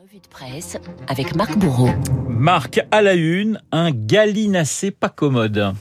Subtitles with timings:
[0.00, 0.78] Revue de presse
[1.08, 1.90] avec Marc Bourreau.
[2.26, 5.74] Marc à la une, un gallinacé pas commode.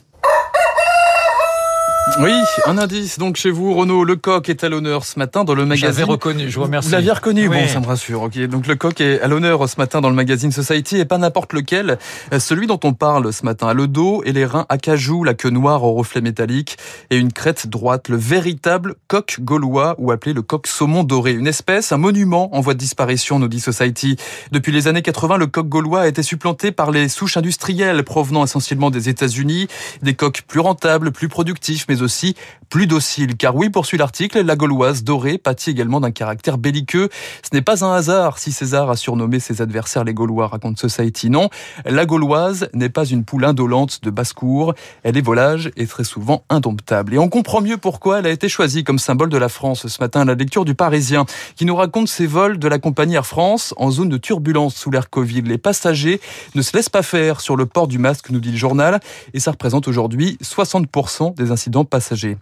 [2.21, 2.31] Oui,
[2.65, 4.03] un indice donc chez vous, Renaud.
[4.03, 5.87] Le coq est à l'honneur ce matin dans le magazine.
[5.89, 6.89] J'avais reconnu, je vous remercie.
[6.89, 7.57] Vous l'aviez reconnu, Oui.
[7.61, 8.23] bon, ça me rassure.
[8.23, 11.17] Ok, donc le coq est à l'honneur ce matin dans le magazine Society et pas
[11.17, 11.97] n'importe lequel.
[12.33, 15.33] Euh, Celui dont on parle ce matin a le dos et les reins acajou, la
[15.33, 16.77] queue noire au reflet métallique
[17.09, 18.09] et une crête droite.
[18.09, 21.31] Le véritable coq gaulois ou appelé le coq saumon doré.
[21.31, 24.17] Une espèce, un monument en voie de disparition, nous dit Society.
[24.51, 28.43] Depuis les années 80, le coq gaulois a été supplanté par les souches industrielles provenant
[28.43, 29.67] essentiellement des États-Unis.
[30.01, 32.35] Des coqs plus rentables, plus productifs, mais aussi
[32.69, 33.35] plus dociles.
[33.35, 37.09] Car oui, poursuit l'article, la gauloise dorée pâtit également d'un caractère belliqueux.
[37.43, 41.29] Ce n'est pas un hasard si César a surnommé ses adversaires les Gaulois, raconte Society.
[41.29, 41.49] Non,
[41.85, 44.73] la gauloise n'est pas une poule indolente de basse-cour.
[45.03, 47.13] Elle est volage et très souvent indomptable.
[47.13, 50.01] Et on comprend mieux pourquoi elle a été choisie comme symbole de la France ce
[50.01, 51.25] matin à la lecture du Parisien,
[51.55, 54.91] qui nous raconte ses vols de la compagnie Air France en zone de turbulence sous
[54.91, 55.41] l'ère Covid.
[55.41, 56.21] Les passagers
[56.55, 58.99] ne se laissent pas faire sur le port du masque, nous dit le journal,
[59.33, 62.37] et ça représente aujourd'hui 60% des incidents passagers.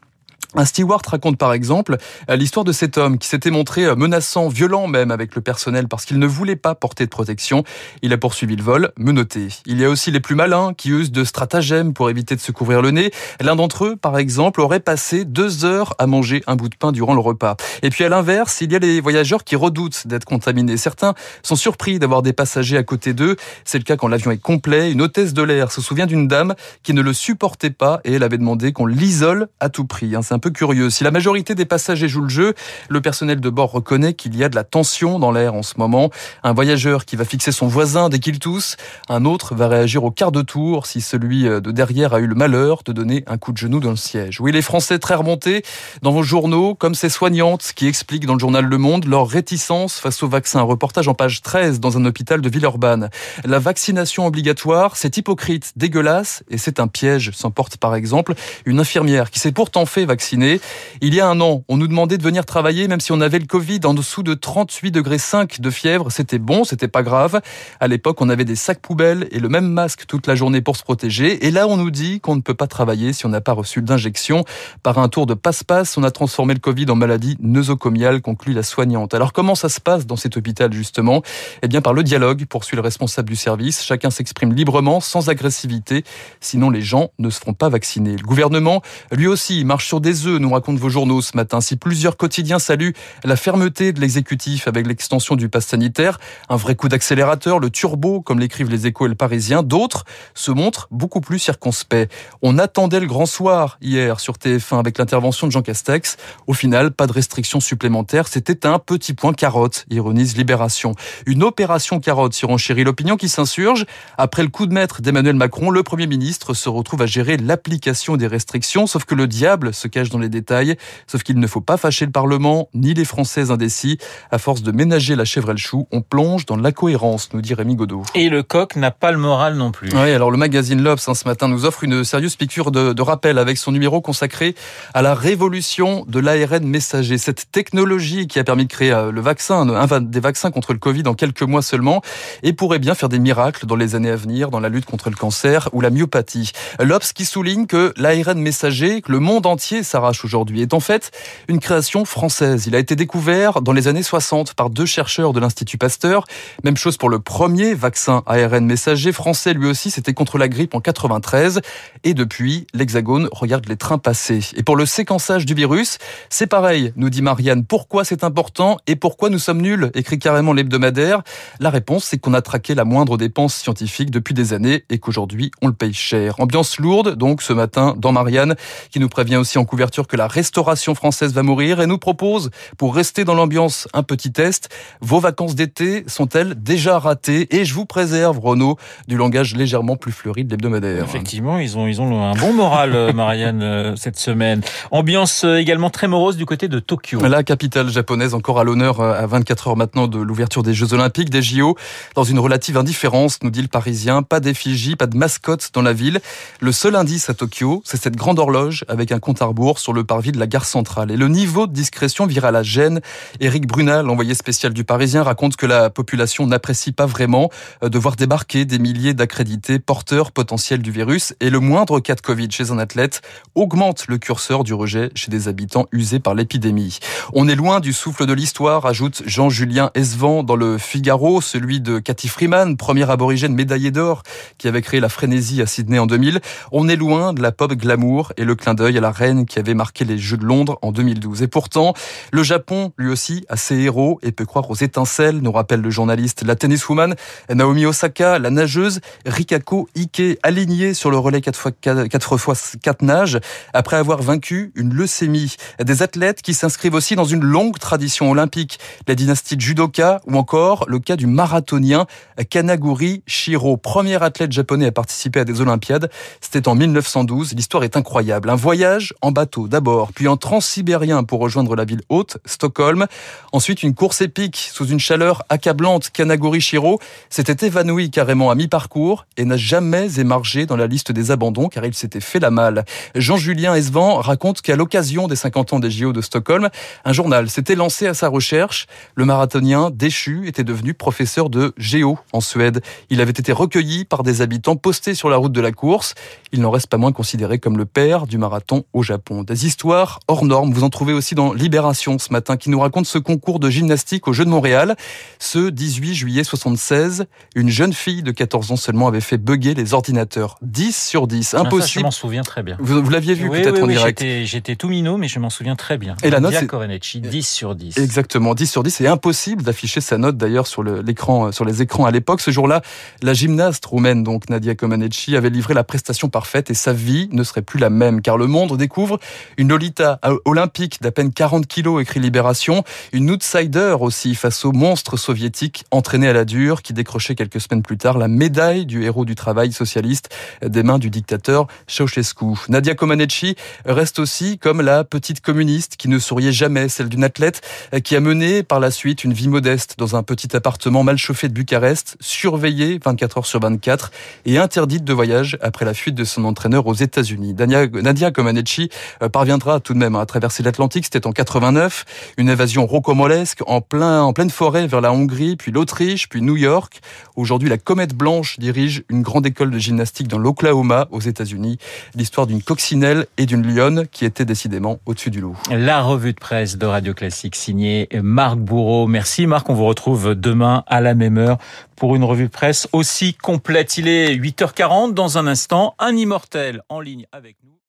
[0.57, 1.97] Un steward raconte par exemple
[2.31, 5.87] euh, l'histoire de cet homme qui s'était montré euh, menaçant, violent même avec le personnel
[5.87, 7.63] parce qu'il ne voulait pas porter de protection.
[8.01, 9.49] Il a poursuivi le vol, menotté.
[9.67, 12.51] Il y a aussi les plus malins qui usent de stratagèmes pour éviter de se
[12.51, 13.11] couvrir le nez.
[13.39, 16.91] L'un d'entre eux, par exemple, aurait passé deux heures à manger un bout de pain
[16.91, 17.55] durant le repas.
[17.83, 20.77] Et puis à l'inverse, il y a les voyageurs qui redoutent d'être contaminés.
[20.77, 21.13] Certains
[21.43, 23.35] sont surpris d'avoir des passagers à côté d'eux.
[23.63, 24.91] C'est le cas quand l'avion est complet.
[24.91, 28.23] Une hôtesse de l'air se souvient d'une dame qui ne le supportait pas et elle
[28.23, 30.15] avait demandé qu'on l'isole à tout prix.
[30.15, 30.23] hein.
[30.23, 30.89] C'est un peu curieux.
[30.89, 32.53] Si la majorité des passagers jouent le jeu,
[32.89, 35.73] le personnel de bord reconnaît qu'il y a de la tension dans l'air en ce
[35.77, 36.09] moment.
[36.43, 38.77] Un voyageur qui va fixer son voisin dès qu'il tousse,
[39.09, 42.27] un autre va réagir au quart de tour si celui euh, de derrière a eu
[42.27, 44.39] le malheur de donner un coup de genou dans le siège.
[44.39, 45.63] Oui, les Français très remontés
[46.01, 49.99] dans vos journaux, comme ces soignantes qui expliquent dans le journal Le Monde leur réticence
[49.99, 50.61] face au vaccin.
[50.61, 53.09] Reportage en page 13 dans un hôpital de Villeurbanne.
[53.45, 58.33] La vaccination obligatoire, c'est hypocrite, dégueulasse et c'est un piège, s'emporte par exemple
[58.65, 60.36] une infirmière qui s'est pourtant fait vacciner.
[60.37, 63.39] Il y a un an, on nous demandait de venir travailler même si on avait
[63.39, 66.11] le Covid en dessous de 38 degrés 5 de fièvre.
[66.11, 67.41] C'était bon, c'était pas grave.
[67.79, 70.77] À l'époque, on avait des sacs poubelles et le même masque toute la journée pour
[70.77, 71.45] se protéger.
[71.45, 73.81] Et là, on nous dit qu'on ne peut pas travailler si on n'a pas reçu
[73.81, 74.43] d'injection.
[74.83, 78.63] Par un tour de passe-passe, on a transformé le Covid en maladie nosocomiale, conclut la
[78.63, 79.13] soignante.
[79.13, 81.21] Alors comment ça se passe dans cet hôpital justement?
[81.61, 83.83] Eh bien par le dialogue, poursuit le responsable du service.
[83.83, 86.03] Chacun s'exprime librement, sans agressivité.
[86.39, 88.15] Sinon, les gens ne se feront pas vacciner.
[88.15, 88.81] Le gouvernement,
[89.11, 91.61] lui aussi, marche sur des œufs, nous racontent vos journaux ce matin.
[91.61, 96.19] Si plusieurs quotidiens saluent la fermeté de l'exécutif avec l'extension du pass sanitaire,
[96.49, 100.51] un vrai coup d'accélérateur, le turbo, comme l'écrivent les échos et le parisien, d'autres se
[100.51, 102.09] montrent beaucoup plus circonspects.
[102.41, 106.17] On attendait le grand soir hier sur TF1 avec l'intervention de Jean Castex.
[106.47, 108.27] Au final, pas de restrictions supplémentaires.
[108.27, 110.93] C'était un petit point carotte, ironise Libération.
[111.25, 113.85] Une opération carotte surenchérit l'opinion qui s'insurge.
[114.17, 118.17] Après le coup de maître d'Emmanuel Macron, le Premier ministre se retrouve à gérer l'application
[118.17, 120.75] des restrictions, sauf que le diable se cache dans les détails,
[121.07, 123.97] sauf qu'il ne faut pas fâcher le Parlement, ni les Français indécis.
[124.31, 127.53] À force de ménager la chèvre et le chou, on plonge dans l'incohérence, nous dit
[127.53, 128.03] Rémi Godot.
[128.15, 129.89] Et le coq n'a pas le moral non plus.
[129.93, 133.01] Oui, alors le magazine L'Obs hein, ce matin nous offre une sérieuse piqûre de, de
[133.01, 134.55] rappel avec son numéro consacré
[134.93, 137.17] à la révolution de l'ARN messager.
[137.17, 140.79] Cette technologie qui a permis de créer euh, le vaccin, un des vaccins contre le
[140.79, 142.01] Covid en quelques mois seulement
[142.43, 145.09] et pourrait bien faire des miracles dans les années à venir dans la lutte contre
[145.09, 146.51] le cancer ou la myopathie.
[146.79, 151.09] L'Obs qui souligne que l'ARN messager, que le monde entier s'arrache aujourd'hui, est en fait
[151.47, 152.67] une création française.
[152.67, 156.25] Il a été découvert dans les années 60 par deux chercheurs de l'Institut Pasteur.
[156.63, 160.75] Même chose pour le premier vaccin ARN messager français, lui aussi, c'était contre la grippe
[160.75, 161.61] en 93.
[162.03, 164.41] Et depuis, l'Hexagone regarde les trains passer.
[164.55, 165.97] Et pour le séquençage du virus,
[166.29, 167.65] c'est pareil, nous dit Marianne.
[167.65, 169.89] Pourquoi c'est important et pourquoi nous sommes nuls?
[169.95, 171.23] Écrit carrément l'hebdomadaire.
[171.59, 175.49] La réponse, c'est qu'on a traqué la moindre dépense scientifique depuis des années et qu'aujourd'hui,
[175.63, 176.39] on le paye cher.
[176.39, 178.55] Ambiance lourde, donc, ce matin, dans Marianne,
[178.91, 182.51] qui nous prévient aussi en couverture que la restauration française va mourir et nous propose,
[182.77, 184.69] pour rester dans l'ambiance, un petit test.
[185.01, 187.55] Vos vacances d'été sont-elles déjà ratées?
[187.55, 191.03] Et je vous préserve, Renaud, du langage légèrement plus fleuri de l'hebdomadaire.
[191.03, 194.61] Effectivement, ils ont, ils ont un bon moral, euh, Marianne, euh, cette semaine.
[194.91, 197.19] Ambiance euh, également très morose du côté de Tokyo.
[197.27, 201.29] La capitale japonaise encore à l'honneur à 24 heures maintenant de l'ouverture des Jeux Olympiques,
[201.29, 201.75] des JO,
[202.15, 204.23] dans une relative indifférence, nous dit le Parisien.
[204.23, 206.19] Pas d'effigie, pas de mascotte dans la ville.
[206.59, 209.76] Le seul indice à Tokyo, c'est cette grande horloge avec un compte à rebours.
[209.79, 211.11] Sur le parvis de la gare centrale.
[211.11, 213.01] Et le niveau de discrétion vire à la gêne.
[213.39, 217.49] Éric Brunel, envoyé spécial du Parisien, raconte que la population n'apprécie pas vraiment
[217.83, 221.33] euh, de voir débarquer des milliers d'accrédités porteurs potentiels du virus.
[221.39, 223.21] Et le moindre cas de Covid chez un athlète
[223.55, 226.99] augmente le curseur du rejet chez des habitants usés par l'épidémie.
[227.33, 231.99] On est loin du souffle de l'histoire, ajoute Jean-Julien Esvan dans le Figaro, celui de
[231.99, 234.23] Cathy Freeman, première aborigène médaillée d'or
[234.57, 236.39] qui avait créé la frénésie à Sydney en 2000.
[236.71, 239.59] On est loin de la pop glamour et le clin d'œil à la reine qui
[239.59, 241.41] avait marqué les Jeux de Londres en 2012.
[241.41, 241.93] Et pourtant,
[242.31, 245.89] le Japon, lui aussi, a ses héros et peut croire aux étincelles, nous rappelle le
[245.89, 246.43] journaliste.
[246.45, 247.15] La tenniswoman
[247.49, 253.01] Naomi Osaka, la nageuse Rikako Ike, alignée sur le relais 4 x 4 fois 4
[253.01, 253.39] nages,
[253.73, 255.55] après avoir vaincu une leucémie.
[255.83, 260.85] Des athlètes qui s'inscrivent aussi dans une longue tradition olympique, la dynastie judoka ou encore
[260.87, 262.05] le cas du marathonien
[262.49, 266.09] Kanaguri Shiro, premier athlète japonais à participer à des Olympiades.
[266.41, 267.53] C'était en 1912.
[267.53, 268.49] L'histoire est incroyable.
[268.49, 273.07] Un voyage en bateau d'abord, puis en transsibérien pour rejoindre la ville haute, Stockholm.
[273.51, 276.11] Ensuite, une course épique sous une chaleur accablante.
[276.11, 276.99] Kanaguri Shiro
[277.29, 281.85] s'était évanoui carrément à mi-parcours et n'a jamais émargé dans la liste des abandons car
[281.85, 282.85] il s'était fait la malle.
[283.15, 286.69] Jean-Julien Esvan raconte qu'à l'occasion des 50 ans des JO de Stockholm,
[287.05, 288.85] un journal s'était lancé à sa recherche.
[289.15, 292.81] Le marathonien déchu était devenu professeur de géo en Suède.
[293.09, 296.13] Il avait été recueilli par des habitants postés sur la route de la course.
[296.51, 299.43] Il n'en reste pas moins considéré comme le père du marathon au Japon.
[299.47, 303.05] Des histoires hors normes, vous en trouvez aussi dans Libération ce matin, qui nous raconte
[303.05, 304.97] ce concours de gymnastique au Jeu de Montréal.
[305.39, 309.93] Ce 18 juillet 76, une jeune fille de 14 ans seulement avait fait bugger les
[309.93, 310.57] ordinateurs.
[310.63, 311.99] 10 sur 10, Ah, ça, impossible.
[312.01, 312.75] je m'en souviens très bien.
[312.81, 314.21] Vous, vous l'aviez vu Oui, peut-être oui, en oui, direct.
[314.43, 316.17] j'étais- tout minot, mais je m'en souviens très bien.
[316.23, 317.97] Et la note, Nadia c'est- Comaneci, 10 sur 10.
[317.97, 318.91] Exactement, 10 sur 10.
[318.95, 322.41] C'est impossible d'afficher sa note d'ailleurs sur l'écran, euh, sur les écrans à l'époque.
[322.41, 322.81] Ce jour-là,
[323.21, 327.43] la gymnaste roumaine, donc Nadia Comaneci, avait livré la prestation parfaite et sa vie ne
[327.43, 329.19] serait plus la même car le monde découvre
[329.57, 334.71] une Lolita euh, olympique d'à peine 40 kilos, écrit Libération, une outsider aussi face au
[334.71, 339.03] monstre soviétique entraîné à la dure qui décrochait quelques semaines plus tard la médaille du
[339.03, 340.29] héros du travail socialiste
[340.65, 342.45] des mains du dictateur Ceausescu.
[342.69, 347.61] Nadia Comaneci reste aussi comme la petite communiste qui ne souriait jamais, celle d'une athlète
[347.93, 351.17] euh, qui a mené par la suite une vie modeste dans un petit appartement mal
[351.17, 354.11] chauffé de Bucarest, surveillée 24 heures sur 24
[354.45, 357.53] et interdite de voyage après la fuite de son entraîneur aux États-Unis.
[357.53, 358.89] Nadia, Comaneci
[359.31, 364.21] parviendra tout de même à traverser l'Atlantique, c'était en 89, une évasion rocambolesque en plein
[364.21, 367.01] en pleine forêt vers la Hongrie, puis l'Autriche, puis New York.
[367.35, 371.77] Aujourd'hui, la Comète Blanche dirige une grande école de gymnastique dans l'Oklahoma aux États-Unis.
[372.15, 375.55] L'histoire d'une coccinelle et d'une lionne qui étaient décidément au-dessus du lot.
[375.71, 379.07] La revue de presse de Radio Classique signée Marc Bourreau.
[379.07, 381.57] Merci Marc, on vous retrouve demain à la même heure
[381.95, 383.97] pour une revue de presse aussi complète.
[383.97, 387.76] Il est 8h40 dans un instant, un immortel en ligne avec nous.